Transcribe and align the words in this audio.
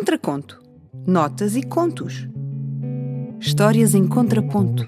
Contraconto. 0.00 0.58
Notas 1.06 1.56
e 1.56 1.62
contos. 1.62 2.26
Histórias 3.38 3.94
em 3.94 4.08
contraponto. 4.08 4.86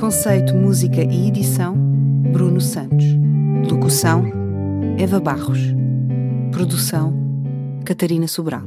Conceito, 0.00 0.54
música 0.54 1.02
e 1.02 1.28
edição: 1.28 1.76
Bruno 2.32 2.58
Santos. 2.58 3.04
Locução: 3.70 4.24
Eva 4.96 5.20
Barros. 5.20 5.58
Produção: 6.52 7.12
Catarina 7.84 8.26
Sobral. 8.26 8.62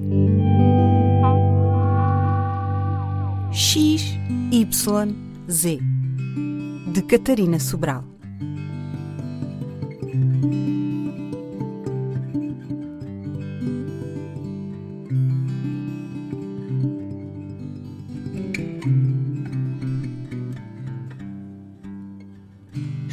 X, 3.51 4.15
Y, 4.51 5.15
Z. 5.49 5.79
De 6.93 7.01
Catarina 7.01 7.59
Sobral. 7.59 8.03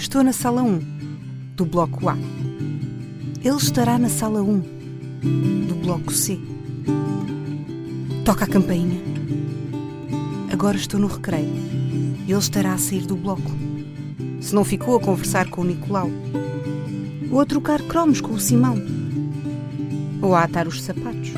Estou 0.05 0.23
na 0.23 0.35
sala 0.35 0.63
1, 0.63 0.81
do 1.57 1.65
bloco 1.65 2.11
A. 2.11 2.17
Ele 3.43 3.57
estará 3.57 3.99
na 3.99 4.11
sala 4.11 4.43
1, 4.43 4.61
do 5.67 5.75
bloco 5.77 6.13
C. 6.13 6.39
Toca 8.23 8.45
a 8.45 8.47
campainha. 8.47 9.01
Agora 10.53 10.77
estou 10.77 11.01
no 11.01 11.07
recreio. 11.07 11.51
Ele 12.29 12.39
estará 12.39 12.75
a 12.75 12.79
sair 12.79 13.07
do 13.07 13.17
bloco. 13.17 13.51
Se 14.43 14.55
não 14.55 14.63
ficou 14.63 14.95
a 14.95 15.01
conversar 15.01 15.49
com 15.49 15.63
o 15.63 15.65
Nicolau. 15.65 16.11
Ou 17.31 17.41
a 17.41 17.47
trocar 17.47 17.81
cromos 17.81 18.21
com 18.21 18.35
o 18.35 18.39
Simão. 18.39 18.77
Ou 20.21 20.35
a 20.35 20.43
atar 20.43 20.69
os 20.69 20.83
sapatos. 20.83 21.33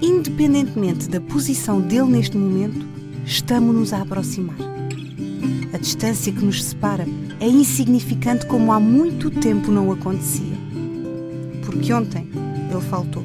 Independentemente 0.00 1.10
da 1.10 1.20
posição 1.20 1.78
dele 1.78 2.08
neste 2.08 2.38
momento, 2.38 2.86
estamos-nos 3.26 3.92
a 3.92 4.00
aproximar. 4.00 4.81
A 5.72 5.78
distância 5.78 6.30
que 6.30 6.44
nos 6.44 6.62
separa 6.62 7.06
é 7.40 7.48
insignificante 7.48 8.46
como 8.46 8.72
há 8.72 8.78
muito 8.78 9.30
tempo 9.30 9.70
não 9.70 9.90
acontecia. 9.90 10.54
Porque 11.64 11.92
ontem 11.94 12.28
ele 12.70 12.80
faltou. 12.82 13.24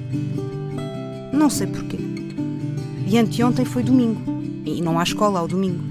Não 1.34 1.50
sei 1.50 1.68
porquê. 1.68 1.98
E 3.06 3.18
anteontem 3.18 3.66
foi 3.66 3.84
domingo. 3.84 4.22
E 4.66 4.82
não 4.82 4.98
há 4.98 5.04
escola 5.04 5.40
ao 5.40 5.48
domingo. 5.48 5.84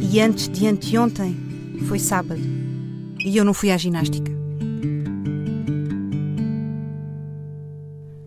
E 0.00 0.20
antes 0.20 0.48
de 0.48 0.66
anteontem 0.66 1.36
foi 1.86 2.00
sábado. 2.00 2.40
E 3.24 3.36
eu 3.36 3.44
não 3.44 3.54
fui 3.54 3.70
à 3.70 3.76
ginástica. 3.76 4.30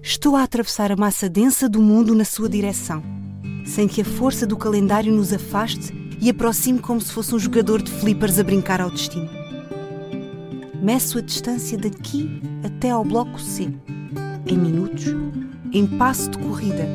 Estou 0.02 0.38
a 0.38 0.44
atravessar 0.44 0.94
a 0.94 0.96
massa 0.96 1.28
densa 1.28 1.68
do 1.68 1.82
mundo 1.82 2.16
na 2.16 2.24
sua 2.24 2.48
direção, 2.48 3.04
sem 3.66 3.88
que 3.88 4.02
a 4.02 4.06
força 4.06 4.48
do 4.48 4.56
calendário 4.56 5.12
nos 5.12 5.34
afaste 5.34 6.03
e 6.24 6.30
aproxime 6.30 6.80
como 6.80 7.02
se 7.02 7.12
fosse 7.12 7.36
um 7.36 7.40
jogador 7.40 7.82
de 7.82 7.92
flippers 7.92 8.40
a 8.40 8.44
brincar 8.46 8.80
ao 8.80 8.90
destino. 8.90 9.30
Meço 10.82 11.18
a 11.18 11.22
distância 11.22 11.78
daqui 11.78 12.42
até 12.64 12.92
ao 12.92 13.04
bloco 13.04 13.38
C, 13.42 13.68
em 14.48 14.58
minutos, 14.58 15.08
em 15.74 15.86
passo 15.86 16.32
de 16.32 16.38
corrida, 16.38 16.88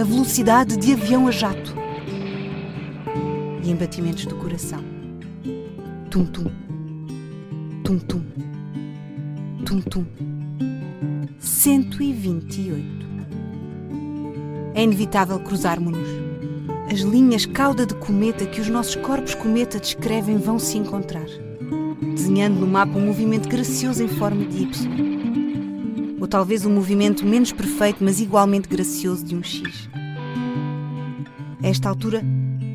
a 0.00 0.02
velocidade 0.02 0.78
de 0.78 0.94
avião 0.94 1.28
a 1.28 1.30
jato 1.30 1.74
e 3.62 3.70
em 3.70 3.76
batimentos 3.76 4.24
do 4.24 4.34
coração. 4.36 4.82
Tum-tum, 6.10 6.50
tum-tum, 7.84 8.22
tum-tum. 9.66 10.06
128. 11.38 13.06
É 14.74 14.82
inevitável 14.82 15.38
cruzarmos-nos. 15.38 16.29
As 16.92 16.98
linhas 17.02 17.46
cauda 17.46 17.86
de 17.86 17.94
cometa 17.94 18.44
que 18.44 18.60
os 18.60 18.66
nossos 18.66 18.96
corpos 18.96 19.32
cometa 19.32 19.78
descrevem 19.78 20.38
vão 20.38 20.58
se 20.58 20.76
encontrar, 20.76 21.26
desenhando 22.16 22.58
no 22.58 22.66
mapa 22.66 22.98
um 22.98 23.06
movimento 23.06 23.48
gracioso 23.48 24.02
em 24.02 24.08
forma 24.08 24.44
de 24.44 24.64
Y. 24.64 26.16
Ou 26.20 26.26
talvez 26.26 26.66
um 26.66 26.74
movimento 26.74 27.24
menos 27.24 27.52
perfeito, 27.52 28.02
mas 28.02 28.20
igualmente 28.20 28.68
gracioso 28.68 29.24
de 29.24 29.36
um 29.36 29.42
X. 29.42 29.88
A 31.62 31.68
esta 31.68 31.88
altura, 31.88 32.24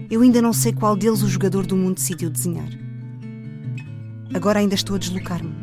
eu 0.10 0.22
ainda 0.22 0.42
não 0.42 0.54
sei 0.54 0.72
qual 0.72 0.96
deles 0.96 1.22
o 1.22 1.28
jogador 1.28 1.66
do 1.66 1.76
mundo 1.76 1.96
decidiu 1.96 2.30
desenhar. 2.30 2.70
Agora 4.34 4.60
ainda 4.60 4.76
estou 4.76 4.96
a 4.96 5.00
deslocar-me. 5.00 5.54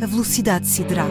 A 0.00 0.06
velocidade 0.06 0.66
sideral. 0.66 1.10